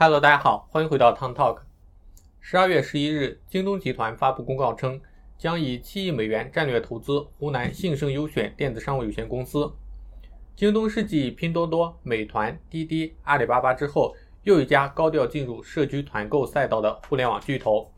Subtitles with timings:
[0.00, 1.58] 嗨大家好，欢迎回到 Town Talk。
[2.38, 5.00] 十二月十一日，京东集团发布公告称，
[5.36, 9.68] 将以七亿美元战略投资湖南信盛优选电子商务有限公司。
[10.54, 14.14] 京东是继拼多多、美团、滴滴、阿里巴巴之后，
[14.44, 17.90] 又一家高调进入社区团购赛道的互联网巨头。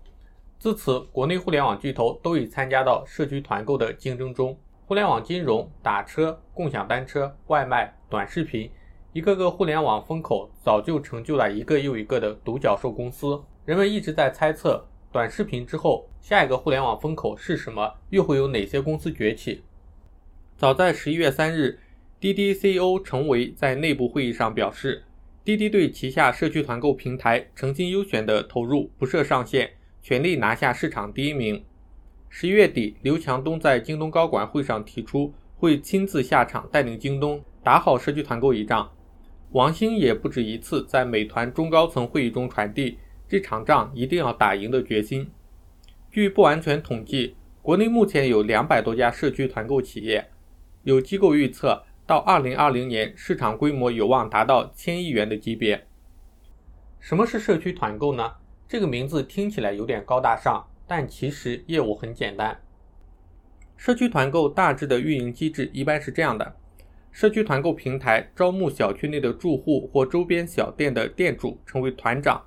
[0.59, 4.59] 自此，国内互联网巨头都已参加到社区团购的竞争中。
[4.87, 8.71] 互联网金融、打车、共享单车、外卖、短视频，
[9.13, 13.43] 一个个互联网风口早就成就了一个又一个的独角兽公司。
[13.65, 19.63] 人们一直在猜测，短视频之后下一个互联网风口是什么，又会有哪些公司崛起？
[20.57, 21.81] 早在十一月三日，
[22.21, 25.03] 滴滴 CEO 程维在内部会议上表示，
[25.45, 31.65] 滴滴对旗下社区团购平台诚心优选的投入不设上限，全力拿下市场第一名。
[32.29, 38.89] 十一月底，刘强东在京东高管会上提出会亲自下场带领京东打好社区团购一仗。
[39.53, 45.31] 王兴也不止一次在美团中高层会议中传递这场仗一定要打赢的决心。
[46.11, 50.31] 据不完全统计，国内目前有两百多家社区团购企业，
[50.85, 55.87] 有机构预测到二零二零年市场规模有望达到千亿元的级别。
[56.99, 58.35] 什么是社区团购呢？
[58.69, 60.67] 这个名字听起来有点高大上。
[60.93, 62.63] 但其实业务很简单。
[63.77, 66.57] 社区团购大致的运营机制一般是这样的：
[67.13, 72.43] 社区团购平台招募小区内的住户或周边小店的店主成为团长，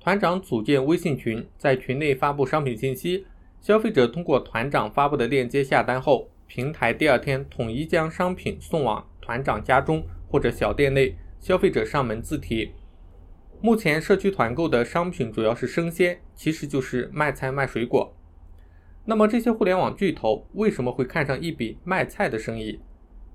[0.00, 3.24] 团长组建微信群，在群内发布商品信息，
[3.60, 12.72] 消费者通过团长发布的链接下单后，平台第二天统一将商品送往团长家中或者小店内，消费者上门自提。
[13.62, 18.16] 目前社区团购的商品主要是生鲜，其实就是卖菜卖水果。
[19.04, 22.80] 那么这些互联网巨头为什么会看上一笔卖菜的生意？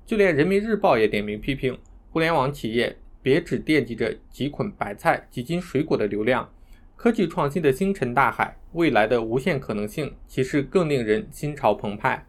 [0.05, 1.75] 就连人民日报也点名批评
[2.11, 6.47] 互联网企业，别只惦记着几捆白菜、几斤水果的流量，
[6.95, 12.25] 科技创新的星辰大海，未来的无限可能性，其实更令人心潮澎湃。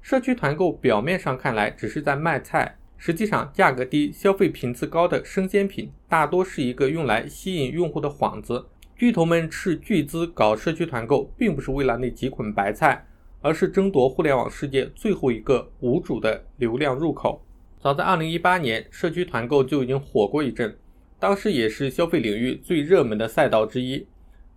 [0.00, 2.76] 社区团购表面上看来只是在卖菜。
[2.96, 8.66] 实际上，价格低、消费频次高的生鲜品大多是一个用来吸引用户的幌子。
[8.96, 13.06] 巨头们斥巨资搞社区团购，并不是为了那几捆白菜，
[13.40, 17.44] 而是争夺互联网世界最后一个无主的流量入口。
[17.80, 20.76] 早在2018年，社区团购就已经火过一阵，
[21.20, 24.06] 当时也是消费领域最热门的赛道之一，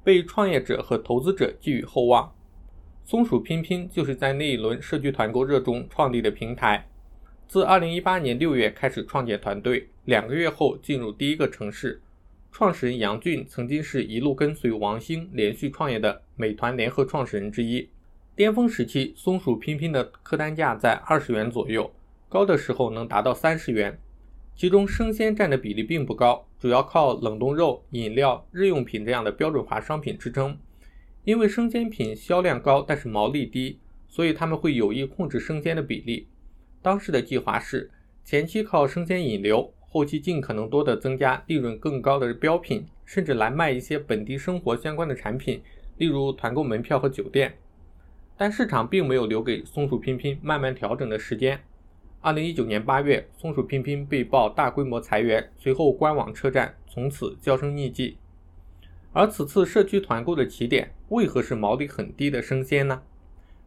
[0.03, 2.33] 被创业者和投资者寄予厚望。
[3.03, 6.87] 松鼠拼拼就是在那一轮社区团购热中创立的平台。
[7.47, 12.01] 自2018年6月开始创建团队，两个月后进入第一个城市。
[12.51, 17.87] 创始人杨俊曾经是一路跟随王兴连续创业的美团联合创始人之一。
[18.33, 21.91] 巅峰时期，松鼠拼拼的客单价在二十元左右，
[22.29, 23.99] 高的时候能达到三十元。
[24.55, 30.57] 其中生鲜占的比例并不高，主要靠冷冻肉、饮料、日用品这样的标准化商品支撑。
[31.25, 36.27] 因为生鲜品销量高，但是毛利低，所以他们会有意控制生鲜的比例。
[36.81, 37.91] 当时的计划是，
[38.23, 45.61] 前期靠生鲜引流，后期尽可能多的增加利润更高的标品，甚至来卖一些本地生活相关的产品，
[45.97, 47.57] 例如团购门票和酒店。
[48.41, 51.61] 但市场并没有留给松鼠拼拼慢慢调整的时间。
[52.21, 58.17] 二零一九年八月，松鼠拼拼被曝大规模裁员，随后官网车站从此销声匿迹。
[59.13, 63.03] 而此次社区团购的起点，为何是毛利很低的生鲜呢？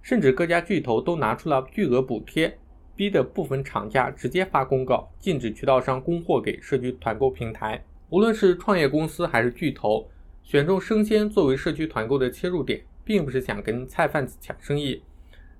[0.03, 2.59] 甚至各家巨头都拿出了巨额补贴。
[2.97, 7.81] 逼得部分厂家直接发公告，禁止渠道商供货给社区团购平台。
[8.11, 10.11] 无论是创业公司还是巨头，
[10.43, 15.03] 选中生鲜作为社区团购的切入点，并不是想跟菜贩子抢生意，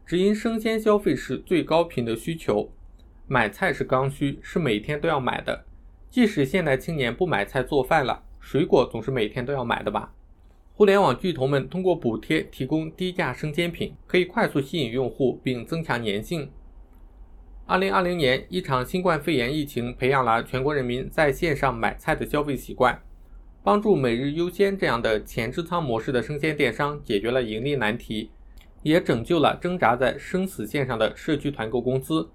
[0.07, 2.73] 只因生鲜消费是最高频的需求，
[3.27, 5.65] 买菜是刚需，是每天都要买的。
[6.11, 10.15] 即使现代青年不买菜做饭了，水果总是每天都要买的吧？
[10.75, 16.51] 互联网巨头们通过补贴提供低价生鲜品，可以快速吸引用户并增强粘性。
[17.67, 23.01] 二零二零年，一场新冠肺炎疫情培养了全国人民在线上买菜的消费习惯，
[23.65, 28.29] 帮助每日优鲜这样的前置仓模式的生鲜电商解决了盈利难题，
[28.83, 32.29] 也拯救了挣扎在生死线上的社区团购公司。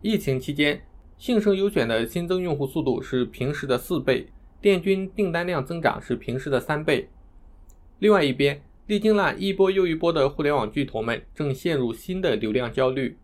[0.00, 0.80] 疫情期间，
[1.18, 4.28] 信盛优选的新增用户速度是平时的四倍，
[4.62, 7.10] 店均订单量增长是平时的三倍。
[7.98, 13.18] 另外一边，历经了一波又一波的互联网巨头们正陷入新的流量焦虑。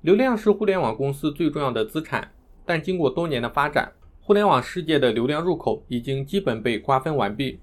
[0.00, 2.32] 流量是互联网公司最重要的资产，
[2.66, 3.92] 但经过多年的发展，
[4.26, 7.60] 互联网世界的流量入口已经基本被瓜分完毕。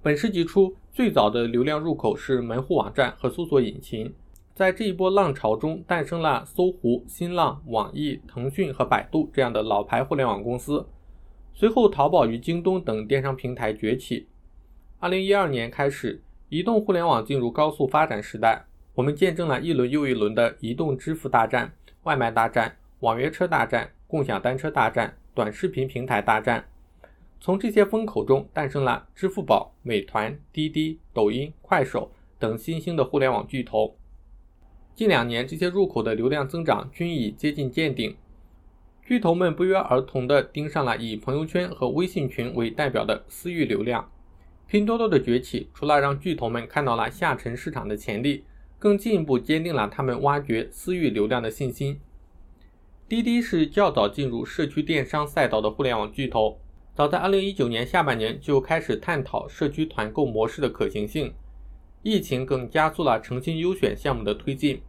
[0.00, 4.14] 本世纪初，最早的流量入口是门户网站和搜索引擎。
[4.54, 10.86] 在这一波浪潮中，诞生了搜狐、新浪、网易、腾讯和百度这样的老牌互联网公司。
[11.52, 14.28] 随后，淘宝与京东等电商平台崛起。
[15.00, 18.64] 二零一二年开始，移动互联网进入高速发展时代，
[18.94, 21.72] 我们见证了一轮又一轮的移动支付大战、
[22.04, 26.66] 外卖大战、网约车大战、共享单车大战、短视频平台大战。
[27.38, 33.94] 从这些风口中诞生了支付宝、美团、滴滴、抖音、快手等新兴的互联网巨头。
[34.94, 38.16] 近两年，这些入口的流量增长均已接近见顶。
[39.04, 44.10] 巨头们不约而同地盯上了以朋友圈和微信群为代表的私域流量。
[44.66, 48.44] 拼多多的崛起，除了让巨头们看到了下沉市场的潜力，
[48.78, 52.00] 更进一步坚定了他们挖掘私域流量的信心。
[53.08, 56.58] 滴滴是较早进入社区电商赛道的互联网巨头，
[56.92, 61.32] 早在2019年下半年就开始探讨社区团购模式的可行性。
[62.02, 64.80] 疫情更加速了诚心优选项目的推进。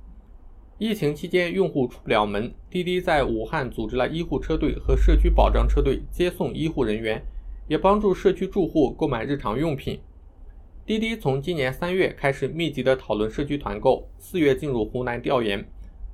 [0.80, 7.22] 疫情期间，用户出不了门，滴滴在武汉组织了医护车队和社区保障车队接送医护人员，
[7.68, 10.00] 也帮助社区住户购买日常用品。
[10.88, 15.64] 滴滴从今年三月开始密集的讨论社区团购，四月进入湖南调研，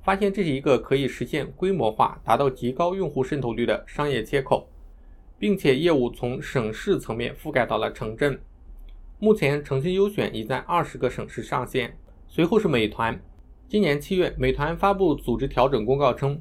[0.04, 4.68] 发现这是一个可以实现规模化、达到极高用户渗透率的商业切口，
[5.38, 8.38] 并且业务从省市层面覆盖到了城镇。
[9.18, 11.96] 目前，诚心优选已在二十个省市上线，
[12.28, 13.18] 随后是美团。
[13.66, 16.38] 今年七月，美团发布组织调整公告称，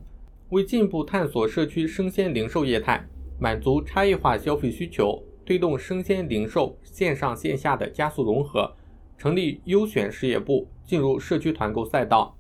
[0.49, 3.07] 为进一步探索社区生鲜零售业态，
[3.39, 8.75] 满足差异化消费需求，推动生鲜零售线上线下的加速融合，
[9.17, 12.37] 成立优选事业部，进入社区团购赛道。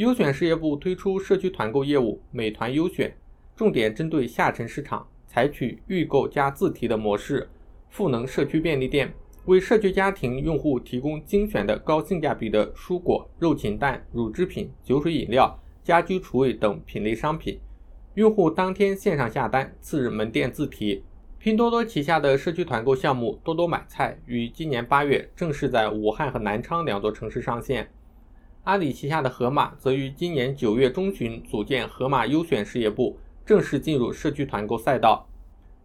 [0.00, 3.14] 优选事业部推出社区团购业务“美团优选”，
[3.54, 7.46] 重点针对下沉市场，采取预购加自提的模式，
[7.90, 9.12] 赋能社区便利店。
[9.44, 15.54] 为社区家庭用户提供精选的高性价比的蔬果、肉禽蛋、乳制品、酒水饮料、
[15.84, 17.60] 家居厨卫等品类商品，
[18.14, 21.04] 用户当天线上下单，次日门店自提。
[21.38, 27.86] 拼多多旗下的社区团购项目多多买菜于今年八月正式在武汉和南昌两座城市上线。
[28.70, 35.28] 阿里旗下的盒马则于今年九月中旬组建盒马优选事业部，正式进入社区团购赛道。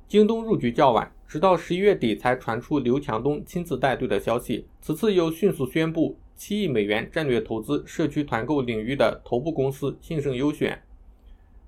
[0.07, 1.11] 京东入局较晚。
[1.27, 10.79] 直到十一月底才传出刘强东亲自带队的消息，此次又迅速宣布七亿美元战略投资社区团购领域的头部公司信盛优选。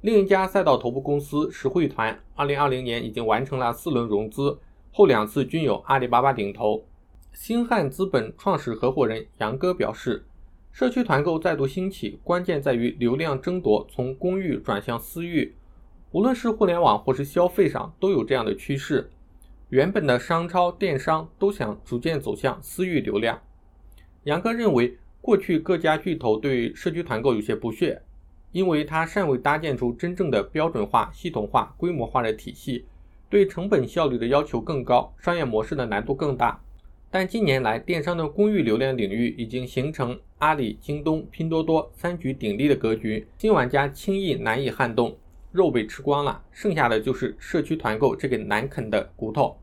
[0.01, 4.59] 另一家赛道头部公司实惠团，二零二零年已经完成了四轮融资，
[4.91, 6.85] 后两次均有阿里巴巴领投。
[7.33, 10.23] 星汉资本创始合伙人杨哥表示，
[10.71, 15.55] 社区团购再度兴起，关键在于流量争夺从公域转向私域，
[16.11, 19.09] 无论是互联网或是消费上都有这样的趋势。
[19.69, 23.41] 原本的商超、电商都想逐渐走向私域流量。
[24.23, 28.01] 杨哥认为，过去各家巨头对社区团购有些不屑，
[28.51, 32.85] 因为它尚未搭建出真正的标准化、系统化、规模化的体系，
[33.29, 36.61] 对成本效率的要求更高，商业模式的难度更大。
[37.19, 45.17] 但近年来，电商的公域流量领域已经形成阿里、京东、拼多多三局鼎立的格局，新玩家轻易难以撼动。
[45.51, 49.57] 肉被吃光了，剩下的就是社区团购这个难啃的骨头。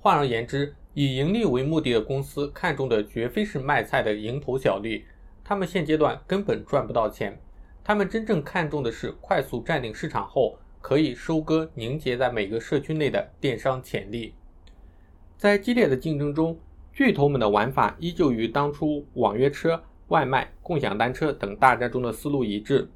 [0.00, 5.04] 换而言之，以盈利为目的的公司看重的绝非是卖菜的蝇头小利，
[5.44, 7.40] 他们现阶段根本赚不到钱。
[7.84, 14.34] 他们真正看重的是快速占领市场后可以收割凝结在每个社区内的电商潜力。
[15.44, 16.58] 在激烈的竞争中，
[16.90, 22.88] 巨头们的玩法依旧与当初网约车、外卖、共享单车等大战中的思路一致。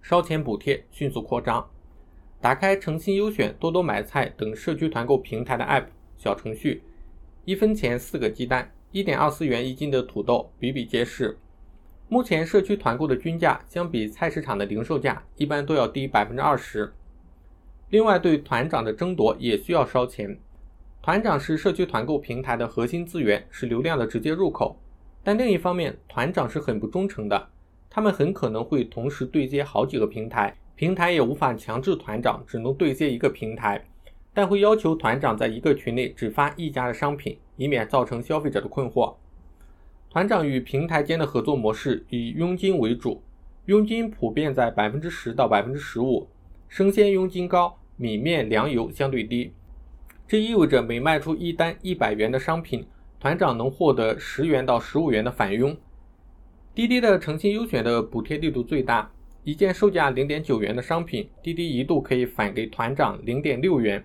[0.00, 1.68] 烧钱补贴，迅速扩张。
[2.40, 5.86] 打开诚心优选、多多买菜等社区团购平台的 App
[6.16, 6.84] 小程序，
[7.44, 11.36] 一分钱四个鸡蛋，一点二四元一斤的土豆比比皆是。
[12.08, 16.92] 目前社区团购的均价相比菜市场的零售价一般都要低百分之二十。
[17.90, 20.38] 另外，对团长的争夺也需要烧钱。
[21.06, 24.76] 团长是社区团购平台的核心资源，是流量的直接入口。
[25.22, 27.48] 但另一方面，团长是很不忠诚的。
[27.88, 33.84] 他们很可能会同时对接好几个平台，平台也无法强制团长只能对接一个平台，
[34.34, 39.14] 但会要求团长在一个群内只发一家的商品，以免造成消费者的困惑。
[40.10, 43.22] 团长与平台间的合作模式以佣金为主，
[43.66, 46.26] 佣金普遍在百分之十到百分之十五，
[46.68, 49.52] 生鲜佣金高，米面粮油相对低。
[50.28, 52.84] 这意味着每卖出一单一百元的商品，
[53.20, 55.76] 团长能获得十元到十五元的返佣。
[56.74, 59.08] 滴滴的诚信优选的补贴力度最大，
[59.44, 64.04] 一件售价零点九元的商品，滴滴一度可以返给团长零点六元。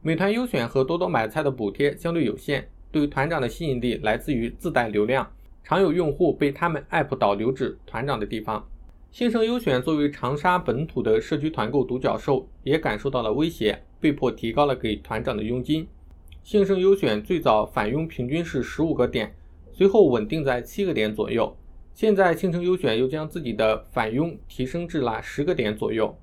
[0.00, 5.28] 美团优选和多多买菜的补贴相对有限，对团长的吸引力来自于自带流量，
[5.64, 8.64] 常有用户被他们 app 导流至团长的地方。
[9.10, 13.82] 信盛优选作为长沙本土的社区团购独角兽，也感受到了威胁。
[14.00, 15.86] 被迫提高了给团长的佣金。
[16.42, 19.34] 幸盛优选最早返佣平均是十五个点，
[19.72, 21.56] 随后稳定在七个点左右。
[21.94, 26.16] 现在幸盛优选又将自己的返佣提升至了十个点左右。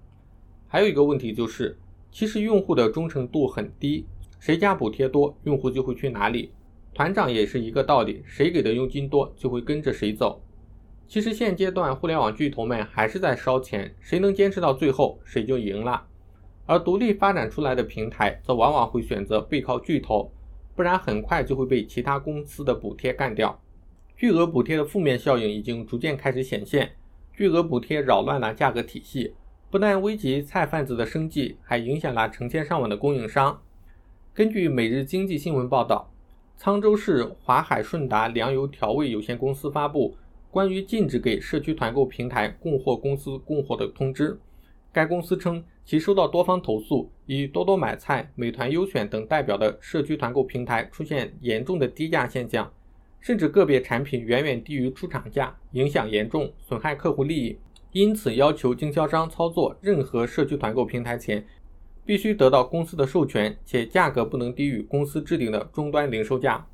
[0.68, 1.78] 还有一个问题就是，
[2.12, 4.06] 其实用户的忠诚度很低，
[4.40, 6.52] 谁家补贴多，用户就会去哪里。
[6.94, 10.42] 团长也是一个道理，谁给的佣金多，就会跟着谁走。
[11.08, 16.08] 其实现阶段互联网巨头们还是在烧钱，谁能坚持到最后，谁就赢了。
[16.66, 20.32] 而独立发展出来的平台，则往往会选择背靠巨头，
[20.76, 23.60] 不然很快就会被其他公司的补贴干掉。
[24.18, 26.92] 巨额补贴的负面效应已经逐渐开始显现，
[27.34, 29.34] 巨额补贴扰乱了价格体系，
[29.70, 33.62] 不但危及菜贩子的生计，还影响了成千上万的供应商。
[34.34, 36.12] 根据每日经济新闻报道，
[36.58, 40.16] 沧州市华海顺达粮油调味有限公司发布
[40.50, 44.40] 关于禁止给社区团购平台供货公司供货的通知。
[44.94, 52.74] 该公司称，其收到多方投诉，以多多买菜、美团优选等代表的社区团购平台出现严重的低价现象，
[53.20, 57.58] 甚至个别产品远远低于出厂价，影响严重，损害客户利益。
[57.92, 61.46] 因此，要求经销商操作任何社区团购平台前，
[62.04, 66.68] 必须得到公司的授权，且价格不能低于公司制定的终端零售价。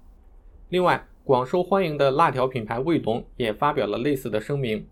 [0.70, 4.88] 另外，广受欢迎的辣条品牌卫龙也发表了类似的声明。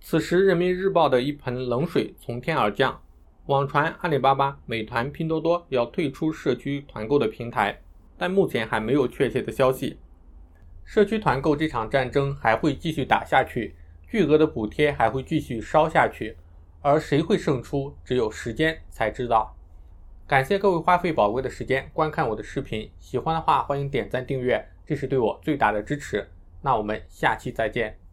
[0.00, 3.02] 此时，人民日报的一盆冷水从天而降，
[3.46, 7.80] 网传阿里巴巴、美团、拼多多要退出社区团购的平台，
[8.18, 10.00] 但目前还没有确切的消息。
[10.84, 13.76] 社区团购这场战争还会继续打下去，
[14.08, 16.36] 巨额的补贴还会继续烧下去，
[16.80, 19.56] 而谁会胜出，只有时间才知道。
[20.26, 26.28] 感谢各位花费宝贵的时间观看我的视频，喜欢的话欢迎点赞订阅，这是对我最大的支持。
[26.62, 28.05] 那我们下期再见。